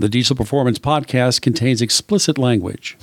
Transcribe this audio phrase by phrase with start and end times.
[0.00, 2.96] The Diesel Performance Podcast contains explicit language.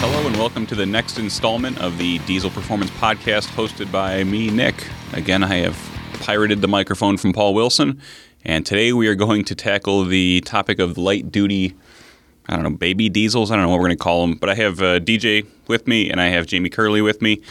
[0.00, 4.50] Hello, and welcome to the next installment of the Diesel Performance Podcast hosted by me,
[4.50, 4.88] Nick.
[5.12, 5.78] Again, I have
[6.14, 8.02] pirated the microphone from Paul Wilson,
[8.44, 11.76] and today we are going to tackle the topic of light duty.
[12.48, 13.52] I don't know, baby diesels.
[13.52, 15.86] I don't know what we're going to call them, but I have uh, DJ with
[15.86, 17.42] me, and I have Jamie Curley with me,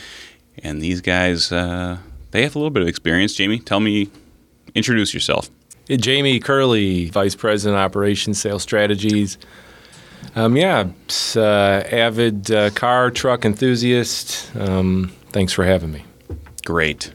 [0.61, 1.99] and these guys, uh,
[2.31, 3.33] they have a little bit of experience.
[3.33, 4.09] Jamie, tell me,
[4.73, 5.49] introduce yourself.
[5.89, 9.37] Jamie Curley, Vice President Operations Sales Strategies.
[10.35, 10.87] Um, yeah,
[11.35, 14.51] uh, avid uh, car truck enthusiast.
[14.55, 16.03] Um, thanks for having me.
[16.65, 17.11] Great.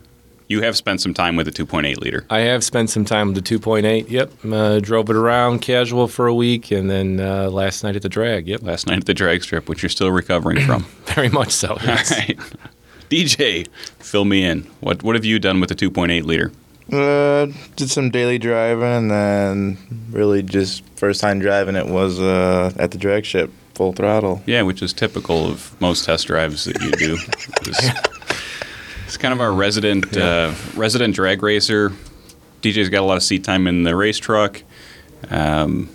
[0.46, 2.24] You have spent some time with the 2.8 liter.
[2.28, 4.10] I have spent some time with the 2.8.
[4.10, 8.02] Yep, uh, drove it around casual for a week, and then uh, last night at
[8.02, 8.48] the drag.
[8.48, 10.82] Yep, last night at the drag strip, which you're still recovering from.
[11.04, 11.78] Very much so.
[11.84, 12.10] Yes.
[12.18, 12.38] All right,
[13.10, 13.68] DJ,
[14.00, 14.62] fill me in.
[14.80, 16.50] What what have you done with the 2.8 liter?
[16.92, 19.78] Uh, did some daily driving, and then
[20.10, 24.42] really just first time driving it was uh, at the drag strip, full throttle.
[24.46, 27.18] Yeah, which is typical of most test drives that you do.
[27.62, 27.88] it's,
[29.06, 31.92] it's kind of our resident uh, resident drag racer.
[32.62, 34.62] DJ's got a lot of seat time in the race truck.
[35.30, 35.88] Um,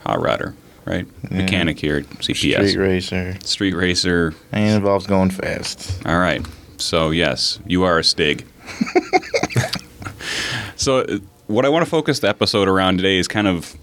[0.00, 1.06] hot rodder, right?
[1.30, 2.70] Mechanic here at CPS.
[2.70, 3.36] Street racer.
[3.42, 4.34] Street racer.
[4.52, 6.00] And it involves going fast.
[6.06, 6.46] All right.
[6.78, 8.46] So yes, you are a Stig.
[10.82, 13.76] so uh, what I want to focus the episode around today is kind of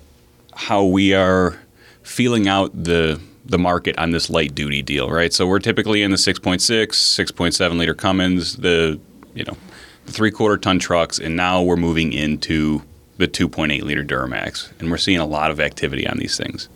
[0.54, 1.60] how we are
[2.04, 5.34] feeling out the the market on this light duty deal, right?
[5.34, 9.00] So we're typically in the 6.6, 6.7 liter Cummins, the
[9.34, 9.58] you know,
[10.06, 12.84] the three quarter ton trucks, and now we're moving into
[13.18, 16.70] the 2.8 liter Duramax, and we're seeing a lot of activity on these things.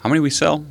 [0.00, 0.64] How many we sell?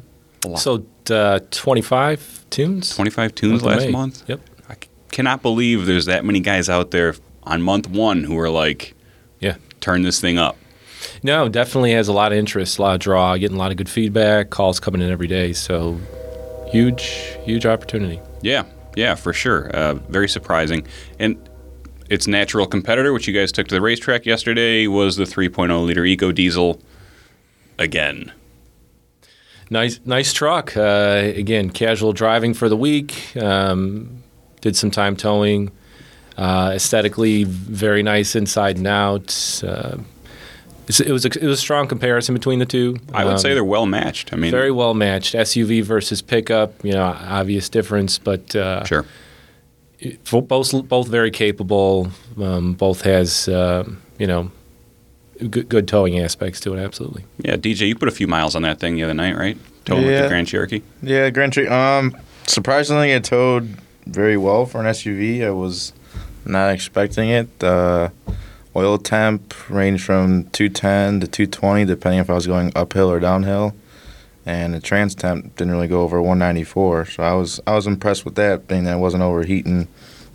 [0.44, 0.60] A lot.
[0.60, 2.96] So uh, 25 tunes.
[2.96, 3.92] 25 tunes last May.
[3.92, 4.24] month.
[4.28, 4.42] Yep.
[4.70, 4.76] I
[5.12, 8.94] cannot believe there's that many guys out there on month one who are like,
[9.40, 9.56] Yeah.
[9.82, 10.58] turn this thing up.
[11.22, 13.78] No, definitely has a lot of interest, a lot of draw, getting a lot of
[13.78, 15.54] good feedback, calls coming in every day.
[15.54, 16.00] So
[16.72, 17.04] huge,
[17.44, 18.20] huge opportunity.
[18.42, 18.64] Yeah,
[18.96, 19.70] yeah, for sure.
[19.70, 20.86] Uh, very surprising.
[21.20, 21.38] And
[22.10, 26.06] its natural competitor, which you guys took to the racetrack yesterday, was the 3.0 liter
[26.06, 26.80] Eco Diesel
[27.78, 28.32] again.
[29.70, 30.78] Nice, nice truck.
[30.78, 33.36] Uh, again, casual driving for the week.
[33.36, 34.24] Um,
[34.62, 35.72] did some time towing.
[36.38, 39.62] Uh, aesthetically, very nice inside and out.
[39.66, 39.98] Uh,
[40.88, 42.98] it was a, it was a strong comparison between the two.
[43.14, 44.34] I would Um, say they're well matched.
[44.34, 45.34] I mean, very well matched.
[45.34, 46.84] SUV versus pickup.
[46.84, 49.06] You know, obvious difference, but uh, sure.
[50.26, 52.12] for both both very capable.
[52.40, 54.52] Um, both has uh, you know
[55.50, 56.80] good, good towing aspects to it.
[56.84, 57.24] Absolutely.
[57.40, 59.58] Yeah, DJ, you put a few miles on that thing the other night, right?
[59.86, 60.82] Towing with the Grand Cherokee.
[61.02, 61.68] Yeah, Grand Tree.
[61.68, 62.16] Um,
[62.46, 63.76] surprisingly, it towed
[64.06, 65.44] very well for an SUV.
[65.46, 65.94] I was
[66.46, 67.64] not expecting it.
[67.64, 68.10] Uh,
[68.76, 73.74] oil temp ranged from 210 to 220, depending if I was going uphill or downhill.
[74.46, 78.26] And the trans temp didn't really go over 194, so I was I was impressed
[78.26, 79.88] with that, being that it wasn't overheating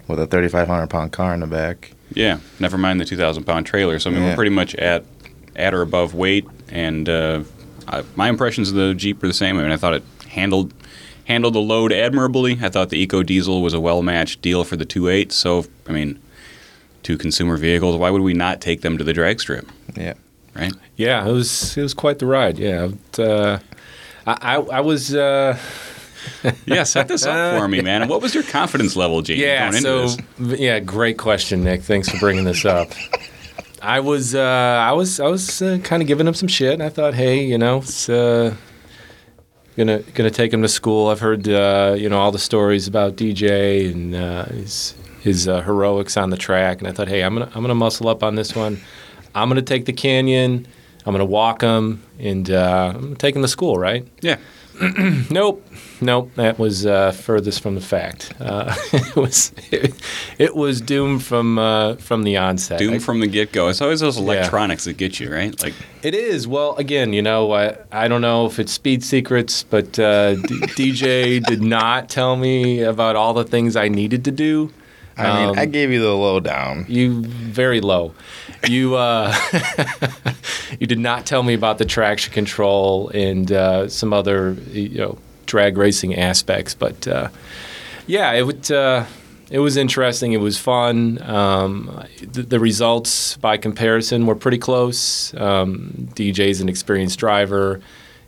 [0.08, 1.92] with a 3,500 pound car in the back.
[2.12, 4.00] Yeah, never mind the 2,000 pound trailer.
[4.00, 5.04] So, I mean, we're pretty much at
[5.54, 6.46] at or above weight.
[6.70, 7.44] And uh,
[7.86, 9.58] I, my impressions of the Jeep are the same.
[9.58, 10.72] I mean, I thought it handled
[11.30, 12.58] handled the load admirably.
[12.60, 15.30] I thought the Eco Diesel was a well matched deal for the 2.8.
[15.32, 16.18] So, I mean,
[17.02, 17.96] two consumer vehicles.
[17.96, 19.68] Why would we not take them to the drag strip?
[19.94, 20.14] Yeah.
[20.54, 20.72] Right?
[20.96, 22.58] Yeah, it was it was quite the ride.
[22.58, 23.58] Yeah, It, uh,
[24.26, 25.14] I, I I was.
[25.14, 25.56] Uh,
[26.66, 28.06] Yeah, set this up for me, man.
[28.06, 30.60] What was your confidence level, Jamie, yeah, going into so this?
[30.60, 31.80] yeah, great question, Nick.
[31.82, 32.90] Thanks for bringing this up.
[33.80, 34.40] I was uh,
[34.90, 36.82] I was I was uh, kind of giving him some shit.
[36.82, 38.54] I thought, hey, you know, it's uh,
[39.80, 41.08] gonna gonna take him to school.
[41.08, 45.62] I've heard uh, you know all the stories about DJ and uh, his his uh,
[45.62, 48.34] heroics on the track, and I thought, hey, I'm gonna I'm gonna muscle up on
[48.34, 48.80] this one.
[49.34, 50.66] I'm gonna take the canyon.
[51.06, 54.06] I'm gonna walk him, and uh, I'm taking the school, right?
[54.20, 54.36] Yeah.
[55.30, 55.66] Nope,
[56.00, 56.30] nope.
[56.36, 58.32] That was uh, furthest from the fact.
[58.40, 59.94] Uh, it was it,
[60.38, 62.78] it was doomed from uh, from the onset.
[62.78, 63.68] Doom I- from the get go.
[63.68, 65.60] It's always those electronics that get you, right?
[65.62, 66.48] Like, it is.
[66.48, 70.40] Well, again, you know, I, I don't know if it's speed secrets, but uh, D-
[70.76, 74.72] DJ did not tell me about all the things I needed to do.
[75.16, 76.86] I mean, Um, I gave you the lowdown.
[76.88, 78.14] You very low.
[78.68, 79.34] You uh,
[80.78, 85.18] you did not tell me about the traction control and uh, some other you know
[85.46, 87.28] drag racing aspects, but uh,
[88.06, 88.70] yeah, it would.
[88.70, 89.04] Uh,
[89.50, 90.32] it was interesting.
[90.32, 91.20] It was fun.
[91.22, 95.34] Um, the, the results, by comparison, were pretty close.
[95.34, 97.80] Um, DJ's an experienced driver.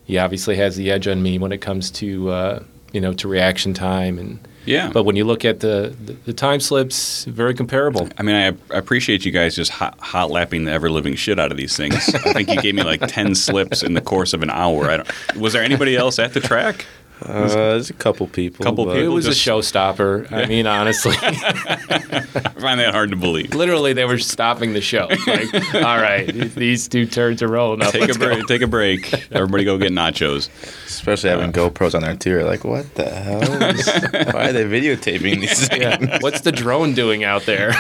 [0.05, 2.63] He obviously has the edge on me when it comes to uh,
[2.93, 4.91] you know to reaction time and Yeah.
[4.93, 8.09] But when you look at the, the, the time slips, very comparable.
[8.19, 11.39] I mean, I, I appreciate you guys just hot, hot lapping the ever living shit
[11.39, 12.15] out of these things.
[12.15, 14.91] I think you gave me like ten slips in the course of an hour.
[14.91, 16.87] I don't, was there anybody else at the track?
[17.27, 18.65] Uh, there's a couple people.
[18.65, 20.31] Couple but- It was just- a showstopper.
[20.33, 22.21] I mean, honestly, I
[22.61, 23.55] find that hard to believe.
[23.55, 25.09] literally, they were stopping the show.
[25.27, 27.93] Like, all right, these two turns are rolling up.
[27.93, 28.47] Take a Let's go." break.
[28.47, 29.33] Take a break.
[29.33, 30.49] Everybody go get nachos.
[30.87, 32.31] Especially having GoPros on there too.
[32.31, 33.43] You're like, what the hell?
[33.63, 33.87] is-
[34.33, 35.83] why are they videotaping these things?
[35.83, 36.19] Yeah.
[36.21, 37.73] What's the drone doing out there?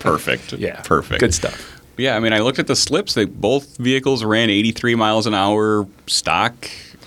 [0.00, 0.52] Perfect.
[0.54, 1.20] yeah, Perfect.
[1.20, 1.74] Good stuff.
[1.96, 3.14] Yeah, I mean, I looked at the slips.
[3.14, 6.54] They both vehicles ran 83 miles an hour stock,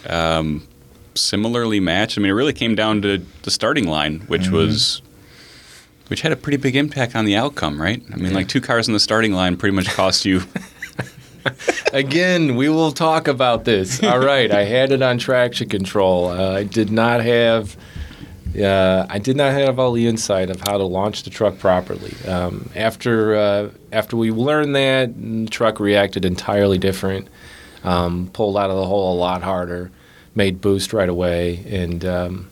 [0.07, 0.68] um,
[1.15, 2.17] similarly matched.
[2.17, 5.01] I mean, it really came down to the starting line, which was
[6.07, 8.03] which had a pretty big impact on the outcome, right?
[8.11, 10.41] I mean, like two cars in the starting line pretty much cost you.
[11.93, 14.03] Again, we will talk about this.
[14.03, 16.27] All right, I had it on traction control.
[16.27, 17.77] Uh, I did not have.
[18.61, 22.13] Uh, I did not have all the insight of how to launch the truck properly.
[22.27, 27.29] Um, after uh, after we learned that, the truck reacted entirely different.
[27.85, 29.89] Um, pulled out of the hole a lot harder,
[30.36, 32.50] made boost right away, and um,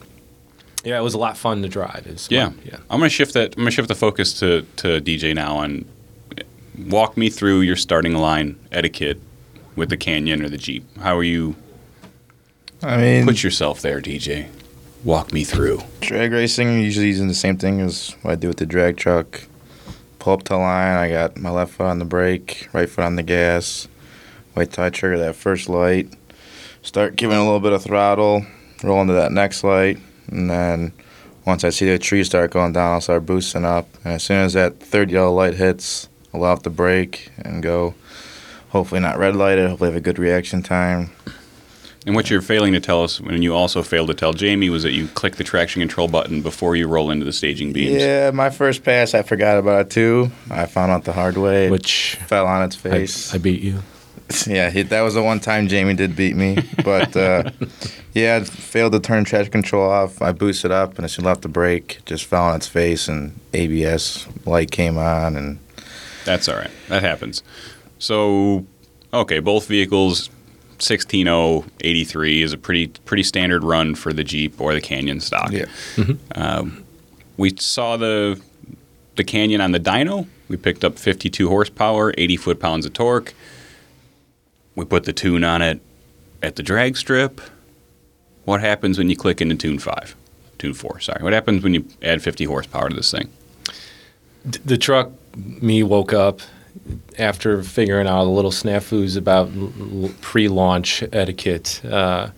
[0.84, 2.06] yeah, it was a lot fun to drive.
[2.08, 2.78] It yeah, fun, yeah.
[2.90, 3.56] I'm gonna shift that.
[3.56, 5.86] I'm gonna shift the focus to to DJ now and
[6.88, 9.20] walk me through your starting line etiquette
[9.76, 10.86] with the Canyon or the Jeep.
[10.98, 11.56] How are you?
[12.82, 14.48] I mean, Put yourself there, DJ.
[15.04, 15.82] Walk me through.
[16.02, 19.44] drag racing usually using the same thing as what I do with the drag truck.
[20.20, 20.98] Pull up to line.
[20.98, 23.88] I got my left foot on the brake, right foot on the gas.
[24.56, 26.14] Wait till I trigger that first light.
[26.82, 28.46] Start giving a little bit of throttle.
[28.84, 30.94] Roll into that next light, and then
[31.46, 33.88] once I see the tree start going down, I'll start boosting up.
[34.04, 37.96] And as soon as that third yellow light hits, I'll off the brake and go.
[38.70, 39.68] Hopefully not red lighted.
[39.68, 41.10] Hopefully have a good reaction time.
[42.06, 44.84] And what you're failing to tell us, and you also failed to tell Jamie, was
[44.84, 48.02] that you click the traction control button before you roll into the staging beams.
[48.02, 50.32] Yeah, my first pass, I forgot about it too.
[50.50, 51.70] I found out the hard way.
[51.70, 53.34] Which fell on its I, face.
[53.34, 53.80] I beat you.
[54.48, 56.58] yeah, he, that was the one time Jamie did beat me.
[56.84, 57.52] But uh,
[58.14, 60.22] yeah, I failed to turn traction control off.
[60.22, 63.08] I boosted up, and as soon left the brake, it just fell on its face,
[63.08, 65.60] and ABS light came on, and
[66.26, 66.72] That's all right.
[66.90, 67.44] That happens.
[67.98, 68.66] So,
[69.14, 70.30] okay, both vehicles,
[70.80, 75.52] 16083 is a pretty pretty standard run for the Jeep or the Canyon stock.
[75.52, 75.66] yeah,
[76.36, 76.84] Um,
[77.38, 78.40] we saw the
[79.16, 80.28] the Canyon on the dyno.
[80.48, 83.34] We picked up 52 horsepower, 80 foot pounds of torque.
[84.76, 85.82] We put the tune on it
[86.42, 87.42] at the drag strip.
[88.46, 90.16] What happens when you click into tune 5?
[90.58, 91.24] Tune 4, sorry.
[91.24, 93.30] What happens when you add 50 horsepower to this thing?
[94.50, 96.42] D- the truck, me woke up
[97.18, 99.74] after figuring out a little snafus about l-
[100.04, 101.82] l- pre-launch etiquette.
[101.86, 102.30] Uh,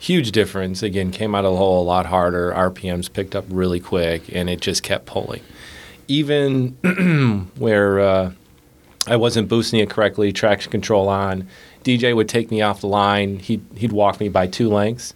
[0.00, 0.82] huge difference.
[0.82, 2.52] Again, came out of the hole a lot harder.
[2.52, 5.42] RPMs picked up really quick, and it just kept pulling.
[6.06, 8.32] Even where uh,
[9.06, 11.48] I wasn't boosting it correctly, traction control on,
[11.96, 13.38] DJ would take me off the line.
[13.38, 15.14] He'd he'd walk me by two lengths.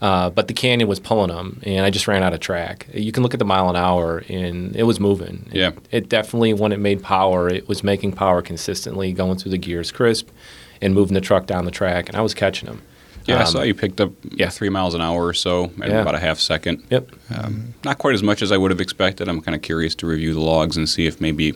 [0.00, 2.86] Uh, but the canyon was pulling them, and I just ran out of track.
[2.94, 5.48] You can look at the mile an hour, and it was moving.
[5.52, 5.68] Yeah.
[5.70, 9.58] It, it definitely, when it made power, it was making power consistently, going through the
[9.58, 10.28] gears crisp,
[10.80, 12.80] and moving the truck down the track, and I was catching them.
[13.26, 14.50] Yeah, I Um, saw you picked up yeah.
[14.50, 16.00] three miles an hour or so Yeah.
[16.02, 16.80] about a half second.
[16.90, 17.10] Yep.
[17.36, 19.28] Um, not quite as much as I would have expected.
[19.28, 21.54] I'm kind of curious to review the logs and see if maybe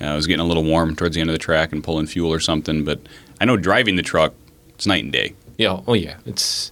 [0.00, 2.06] uh, I was getting a little warm towards the end of the track and pulling
[2.06, 2.84] fuel or something.
[2.84, 3.00] But
[3.40, 4.34] I know driving the truck,
[4.70, 5.34] it's night and day.
[5.56, 5.80] Yeah.
[5.86, 6.16] Oh yeah.
[6.26, 6.70] It's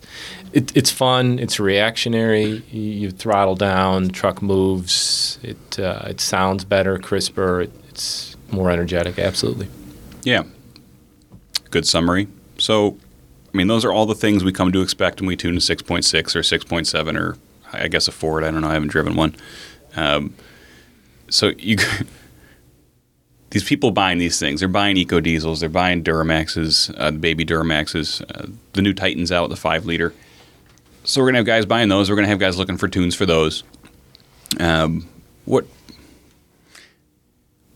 [0.53, 1.39] it, it's fun.
[1.39, 2.63] It's reactionary.
[2.71, 5.39] You, you throttle down, truck moves.
[5.43, 7.63] It uh, it sounds better, crisper.
[7.63, 9.19] It, it's more energetic.
[9.19, 9.69] Absolutely.
[10.23, 10.45] Yeah.
[11.71, 12.29] Good summary.
[12.59, 12.97] So,
[13.53, 15.61] I mean, those are all the things we come to expect when we tune a
[15.61, 17.37] 6.6 or 6.7 or
[17.73, 18.45] I guess a Ford.
[18.45, 18.69] I don't know.
[18.69, 19.35] I haven't driven one.
[19.97, 20.35] Um,
[21.29, 21.79] so you,
[23.55, 28.21] these people buying these things, they're buying eco diesels, they're buying Duramaxes, uh, baby Duramaxes,
[28.35, 30.13] uh, the new Titans out, the five liter.
[31.05, 32.11] So we're gonna have guys buying those.
[32.11, 33.63] We're gonna have guys looking for tunes for those.
[34.59, 35.09] Um,
[35.45, 35.67] what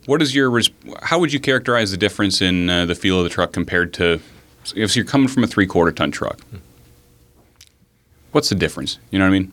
[0.07, 0.61] what is your
[1.03, 4.21] how would you characterize the difference in uh, the feel of the truck compared to
[4.75, 6.41] if you're coming from a three quarter ton truck?
[8.33, 8.99] What's the difference?
[9.13, 9.53] You know what I mean?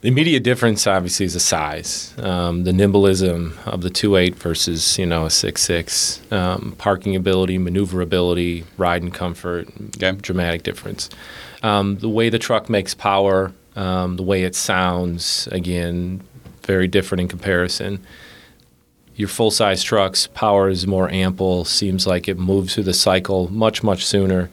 [0.00, 5.04] The immediate difference, obviously, is the size, um, the nimbleism of the 2.8 versus you
[5.04, 6.32] know a 6.6.
[6.32, 10.12] Um, parking ability, maneuverability, ride and comfort, Okay.
[10.22, 11.10] dramatic difference.
[11.62, 16.22] Um, the way the truck makes power, um, the way it sounds, again,
[16.64, 18.00] very different in comparison.
[19.16, 21.66] Your full size trucks, power is more ample.
[21.66, 24.48] Seems like it moves through the cycle much much sooner.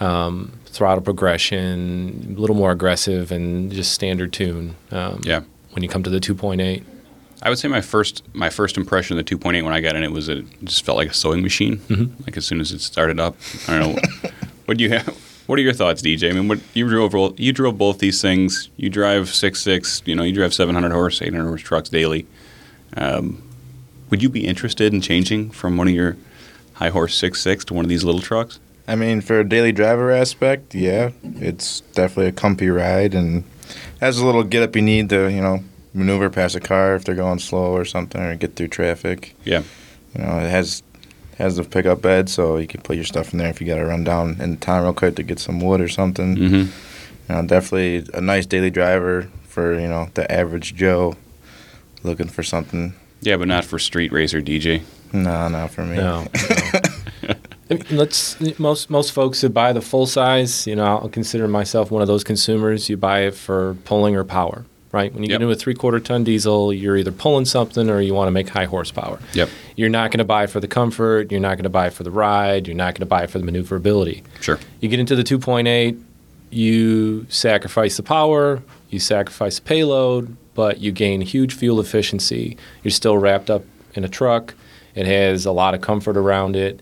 [0.00, 4.76] Um, throttle progression, a little more aggressive, and just standard tune.
[4.90, 5.42] Um, Yeah.
[5.72, 6.82] When you come to the 2.8,
[7.44, 10.04] I would say my first my first impression of the 2.8 when I got in
[10.04, 11.78] it was it just felt like a sewing machine.
[11.78, 12.22] Mm-hmm.
[12.24, 13.36] Like as soon as it started up,
[13.66, 14.30] I don't know.
[14.66, 15.08] what do you have?
[15.46, 16.30] What are your thoughts, DJ?
[16.30, 18.68] I mean, what you drove you drove both these things.
[18.76, 20.02] You drive six six.
[20.04, 22.26] You know, you drive 700 horse, 800 horse trucks daily.
[22.96, 23.42] Um,
[24.10, 26.16] would you be interested in changing from one of your
[26.74, 28.60] high horse six six to one of these little trucks?
[28.86, 33.44] I mean, for a daily driver aspect, yeah, it's definitely a comfy ride and
[34.00, 35.62] has a little get up you need to, you know,
[35.94, 39.34] maneuver past a car if they're going slow or something or get through traffic.
[39.44, 39.62] Yeah.
[40.14, 40.82] You know, it has
[41.38, 43.76] has the pickup bed, so you can put your stuff in there if you got
[43.76, 46.36] to run down in town real quick to get some wood or something.
[46.36, 46.54] Mm-hmm.
[46.54, 51.16] You know, definitely a nice daily driver for you know the average Joe
[52.02, 52.94] looking for something.
[53.20, 54.82] Yeah, but not for street racer DJ.
[55.12, 55.96] No, not for me.
[55.96, 56.26] no.
[57.80, 57.84] no.
[57.86, 61.48] I mean, let's most most folks who buy the full size, you know, I'll consider
[61.48, 62.88] myself one of those consumers.
[62.88, 65.12] You buy it for pulling or power, right?
[65.12, 65.38] When you Yep.
[65.38, 68.32] get into a three quarter ton diesel, you're either pulling something or you want to
[68.32, 69.18] make high horsepower.
[69.34, 69.48] Yep.
[69.76, 71.30] You're not going to buy for the comfort.
[71.30, 72.66] You're not going to buy for the ride.
[72.66, 74.22] You're not going to buy for the maneuverability.
[74.40, 74.58] Sure.
[74.80, 75.98] You get into the 2.8,
[76.50, 82.56] you sacrifice the power, you sacrifice the payload, but you gain huge fuel efficiency.
[82.82, 83.64] You're still wrapped up
[83.94, 84.54] in a truck.
[84.94, 86.80] It has a lot of comfort around it,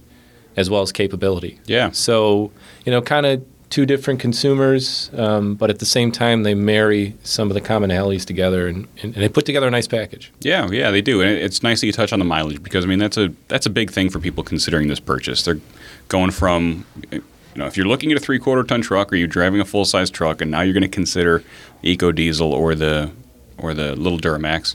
[0.61, 1.59] as well as capability.
[1.67, 1.91] Yeah.
[1.91, 2.53] So,
[2.85, 7.15] you know, kind of two different consumers, um, but at the same time, they marry
[7.23, 10.33] some of the commonalities together and, and, and they put together a nice package.
[10.41, 12.85] Yeah, yeah, they do, and it- it's nice that you touch on the mileage because
[12.85, 15.45] I mean that's a that's a big thing for people considering this purchase.
[15.45, 15.61] They're
[16.09, 17.23] going from, you
[17.55, 19.85] know, if you're looking at a three quarter ton truck or you're driving a full
[19.85, 21.45] size truck, and now you're going to consider
[21.83, 23.11] Eco Diesel or the
[23.57, 24.75] or the little Duramax.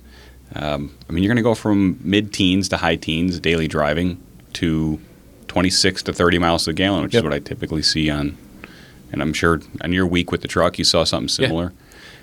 [0.55, 4.21] Um, I mean, you're going to go from mid teens to high teens daily driving
[4.53, 4.99] to
[5.59, 7.21] 26 to 30 miles to the gallon, which Yep.
[7.21, 8.35] is what I typically see on.
[9.13, 11.47] And I'm sure on your week with the truck, you saw something Yeah.
[11.47, 11.73] similar.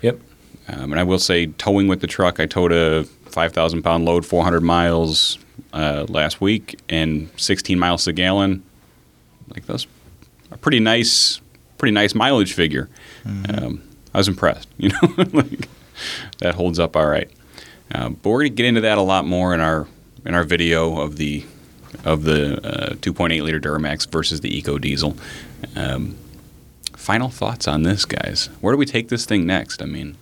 [0.03, 0.19] Yep.
[0.67, 4.23] Um, and I will say, towing with the truck, I towed a 5,000 pound load,
[4.23, 5.39] 400 miles
[5.73, 8.61] uh, last week, and 16 miles a gallon.
[9.51, 9.87] Like that's
[10.51, 11.41] a pretty nice,
[11.79, 12.87] pretty nice mileage figure.
[13.25, 13.81] Um,
[14.13, 14.67] I was impressed.
[14.77, 15.67] You know, like
[16.37, 17.31] that holds up all right.
[17.95, 19.87] Um, but we're going to get into that a lot more in our
[20.23, 21.43] in our video of the
[22.03, 25.15] of the uh, 2.8 liter Duramax versus the Eco Diesel.
[25.75, 26.17] Um,
[26.95, 28.49] final thoughts on this, guys?
[28.61, 29.81] Where do we take this thing next?
[29.81, 30.17] I mean.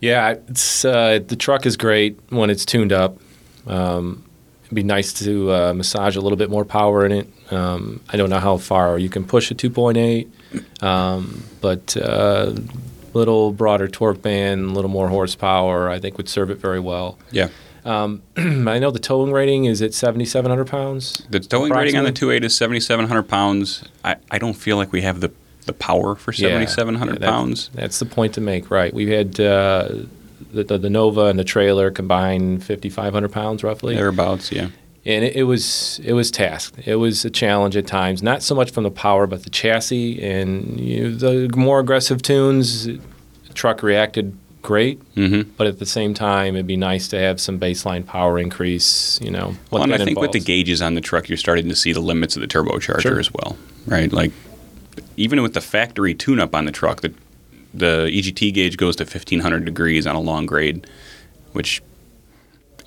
[0.00, 3.18] Yeah, it's uh, the truck is great when it's tuned up.
[3.66, 4.24] Um,
[4.64, 7.28] it'd be nice to uh, massage a little bit more power in it.
[7.52, 13.18] Um, I don't know how far you can push a 2.8, um, but uh, a
[13.18, 17.18] little broader torque band, a little more horsepower, I think would serve it very well.
[17.30, 17.48] Yeah.
[17.84, 21.26] Um, I know the towing rating is at 7,700 pounds.
[21.30, 22.40] The towing rating on the Approximately.
[22.40, 23.84] 2.8 is 7,700 pounds.
[24.04, 25.32] I, I don't feel like we have the,
[25.66, 27.70] the power for 7,700 yeah, pounds.
[27.74, 28.92] That's the point to make, right?
[28.92, 29.88] We've had uh,
[30.52, 33.94] the, the the Nova and the trailer combined 5,500 pounds roughly.
[33.94, 34.68] Thereabouts, yeah.
[35.04, 36.86] and it, it was it was tasked.
[36.86, 40.22] It was a challenge at times, not so much from the power, but the chassis
[40.22, 42.86] and you know, the more aggressive tunes.
[42.86, 45.50] The truck reacted great, Mm-hmm.
[45.56, 49.18] but at the same time, it'd be nice to have some baseline power increase.
[49.22, 51.68] You know, what Well, and I think with the gauges on the truck, you're starting
[51.68, 53.18] to see the limits of the turbocharger Sure.
[53.18, 54.12] as well, right?
[54.12, 54.32] Like,
[55.16, 57.12] even with the factory tune-up on the truck, the
[57.72, 60.86] the EGT gauge goes to 1,500 degrees on a long grade,
[61.52, 61.80] which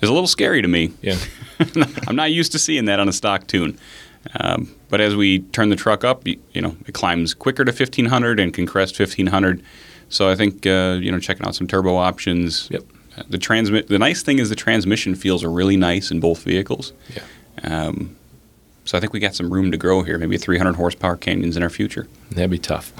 [0.02, 0.92] is a little scary to me.
[1.00, 1.16] yeah,
[2.06, 3.78] I'm not used to seeing that on a stock tune.
[4.40, 7.70] Um, but as we turn the truck up, you, you know, it climbs quicker to
[7.72, 9.62] 1500 and can crest 1500.
[10.14, 12.68] So I think uh, you know, checking out some turbo options.
[12.70, 12.84] Yep.
[13.28, 13.88] The transmit.
[13.88, 16.92] The nice thing is the transmission feels are really nice in both vehicles.
[17.14, 17.22] yeah.
[17.62, 18.16] Um,
[18.84, 20.18] so I think we got some room to grow here.
[20.18, 22.06] Maybe 300 horsepower Canyons in our future.
[22.32, 22.92] That'd be tough.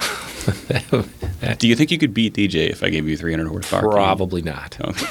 [1.59, 3.81] Do you think you could beat DJ if I gave you 300 horsepower?
[3.81, 3.95] Canyon?
[3.95, 5.05] Probably not, Okay.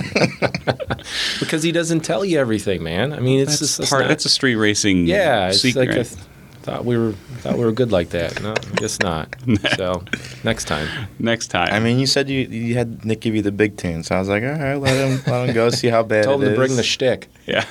[1.40, 3.12] because he doesn't tell you everything, man.
[3.12, 4.02] I mean, it's That's just part.
[4.02, 5.06] not- That's a street racing.
[5.06, 5.88] Yeah, it's secret.
[5.88, 6.18] like th-
[6.66, 8.42] thought we were thought we were good like that.
[8.42, 9.36] No, I guess not.
[9.76, 10.02] so
[10.42, 10.88] next time.
[11.20, 11.72] Next time.
[11.72, 14.18] I mean, you said you you had Nick give you the big tune, so I
[14.18, 16.52] was like, all right, let him let him go, see how bad Told it him
[16.52, 17.28] to bring the shtick.
[17.46, 17.64] Yeah.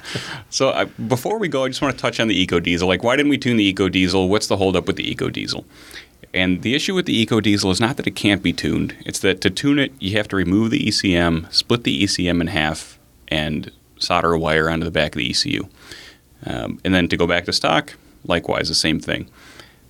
[0.50, 2.86] so I, before we go, I just want to touch on the Eco Diesel.
[2.86, 4.28] Like, why didn't we tune the Eco Diesel?
[4.28, 5.64] What's the holdup with the Eco Diesel?
[6.34, 8.94] And the issue with the Eco Diesel is not that it can't be tuned.
[9.06, 12.48] It's that to tune it, you have to remove the ECM, split the ECM in
[12.48, 12.98] half,
[13.28, 15.66] and solder a wire onto the back of the ECU.
[16.44, 19.28] Um, and then to go back to stock, likewise, the same thing.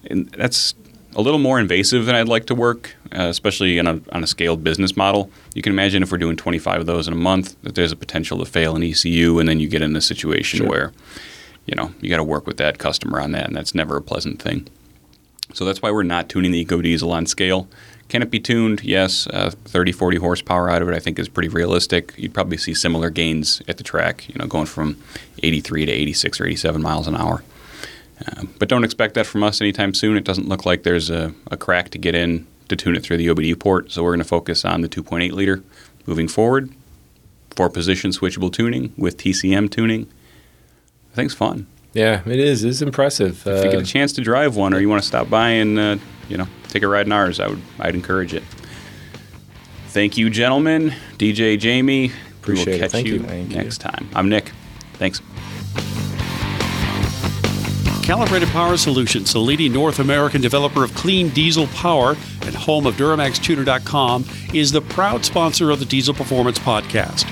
[0.07, 0.75] And that's
[1.17, 4.27] a little more invasive than I'd like to work, uh, especially on a, on a
[4.27, 5.31] scaled business model.
[5.55, 7.97] You can imagine if we're doing 25 of those in a month, that there's a
[7.97, 10.69] potential to fail an ECU, and then you get in a situation Sure.
[10.69, 10.93] where,
[11.67, 14.03] you know, you got to work with that customer on that, and that's never a
[14.03, 14.67] pleasant thing.
[15.53, 17.69] So that's why we're not tuning the Eco Diesel on scale.
[18.09, 18.83] Can it be tuned?
[18.83, 19.27] Yes.
[19.29, 22.13] Uh, 30, 40 horsepower out of it, I think, is pretty realistic.
[22.17, 24.97] You'd probably see similar gains at the track, you know, going from
[25.43, 27.43] 83 to 86 or 87 miles an hour.
[28.27, 30.17] Uh, but don't expect that from us anytime soon.
[30.17, 33.17] It doesn't look like there's a, a crack to get in to tune it through
[33.19, 33.91] the OBD port.
[33.93, 35.63] So we're going to focus on the 2.8 liter
[36.07, 36.71] moving forward.
[37.57, 40.07] Four position switchable tuning with TCM tuning.
[41.13, 41.67] I think it's fun.
[41.93, 42.65] Yeah, it is.
[42.65, 43.47] It's impressive.
[43.47, 45.51] If you get Uh, a chance to drive one, or you want to stop by
[45.51, 45.97] and uh,
[46.29, 48.43] you know take a ride in ours, I would I'd encourage it.
[49.89, 50.93] Thank you, gentlemen.
[51.19, 52.11] DJ Jamie.
[52.43, 53.23] Appreciate we will catch Thank you, you.
[53.23, 53.57] Thank you.
[53.59, 54.09] next time.
[54.13, 54.51] I'm Nick.
[54.95, 55.21] Thanks.
[58.05, 62.97] Calibrated Power Solutions, the leading North American developer of clean diesel power and home of
[62.97, 67.25] DuramaxTuner.com, is the proud sponsor of the Diesel Performance Podcast.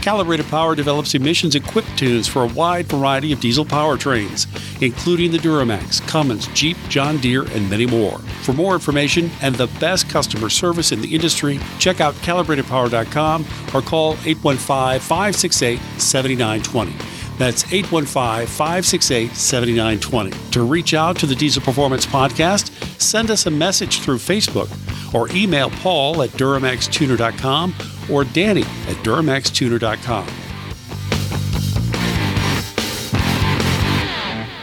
[0.00, 4.46] Calibrated Power develops emissions equipped tunes for a wide variety of diesel powertrains,
[4.80, 8.18] including the Duramax, Cummins, Jeep, John Deere, and many more.
[8.44, 13.82] For more information and the best customer service in the industry, check out calibratedpower.com or
[13.82, 17.11] call 815 568 7920.
[17.42, 20.30] That's 815 568 7920.
[20.52, 22.70] To reach out to the Diesel Performance Podcast,
[23.00, 24.70] send us a message through Facebook
[25.12, 27.74] or email Paul at DuramaxTuner.com
[28.08, 30.28] or Danny at DuramaxTuner.com.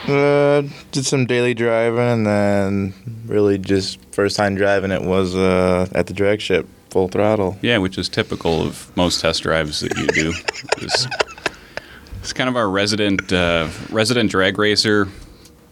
[0.08, 0.62] Uh,
[0.94, 2.94] did some daily driving, and then
[3.26, 7.58] really just first time driving it was uh, at the drag strip, full throttle.
[7.62, 10.34] Yeah, which is typical of most test drives that you do.
[12.30, 15.08] it's, kind of our resident uh, resident drag racer.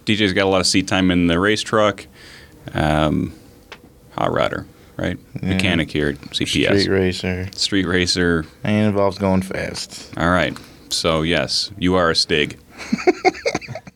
[0.06, 2.08] DJ's got a lot of seat time in the race truck.
[2.74, 3.34] Um,
[4.12, 4.66] hot rodder,
[4.98, 5.18] right?
[5.42, 6.82] Mechanic here at CPS.
[6.82, 8.46] Street racer, Street racer.
[8.64, 10.18] and it involves going fast.
[10.18, 10.58] All right.
[10.90, 12.58] So yes, you are a Stig.